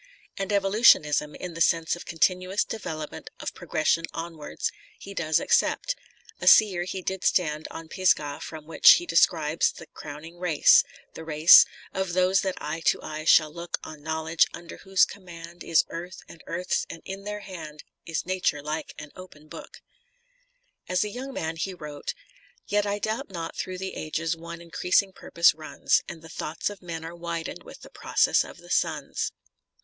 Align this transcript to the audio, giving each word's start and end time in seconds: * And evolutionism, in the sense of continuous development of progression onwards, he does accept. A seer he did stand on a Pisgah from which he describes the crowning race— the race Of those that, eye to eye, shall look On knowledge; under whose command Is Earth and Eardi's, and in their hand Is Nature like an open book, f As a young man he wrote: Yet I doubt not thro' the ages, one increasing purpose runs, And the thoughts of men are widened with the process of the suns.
* 0.21 0.37
And 0.39 0.51
evolutionism, 0.51 1.35
in 1.35 1.53
the 1.53 1.61
sense 1.61 1.95
of 1.95 2.07
continuous 2.07 2.63
development 2.63 3.29
of 3.39 3.53
progression 3.53 4.05
onwards, 4.13 4.71
he 4.97 5.13
does 5.13 5.39
accept. 5.39 5.93
A 6.39 6.47
seer 6.47 6.85
he 6.85 7.03
did 7.03 7.23
stand 7.23 7.67
on 7.69 7.85
a 7.85 7.87
Pisgah 7.87 8.39
from 8.41 8.65
which 8.65 8.93
he 8.93 9.05
describes 9.05 9.71
the 9.71 9.85
crowning 9.85 10.39
race— 10.39 10.83
the 11.13 11.23
race 11.23 11.65
Of 11.93 12.13
those 12.13 12.41
that, 12.41 12.57
eye 12.59 12.79
to 12.85 12.99
eye, 13.03 13.25
shall 13.25 13.53
look 13.53 13.77
On 13.83 14.01
knowledge; 14.01 14.47
under 14.55 14.77
whose 14.77 15.05
command 15.05 15.63
Is 15.63 15.85
Earth 15.89 16.23
and 16.27 16.43
Eardi's, 16.47 16.87
and 16.89 17.03
in 17.05 17.23
their 17.23 17.41
hand 17.41 17.83
Is 18.03 18.25
Nature 18.25 18.63
like 18.63 18.95
an 18.97 19.11
open 19.15 19.47
book, 19.49 19.83
f 20.87 20.93
As 20.93 21.03
a 21.03 21.09
young 21.09 21.31
man 21.31 21.57
he 21.57 21.75
wrote: 21.75 22.15
Yet 22.65 22.87
I 22.87 22.97
doubt 22.97 23.29
not 23.29 23.55
thro' 23.55 23.77
the 23.77 23.93
ages, 23.93 24.35
one 24.35 24.61
increasing 24.61 25.13
purpose 25.13 25.53
runs, 25.53 26.01
And 26.09 26.23
the 26.23 26.27
thoughts 26.27 26.71
of 26.71 26.81
men 26.81 27.05
are 27.05 27.13
widened 27.13 27.61
with 27.61 27.81
the 27.81 27.91
process 27.91 28.43
of 28.43 28.57
the 28.57 28.71
suns. 28.71 29.31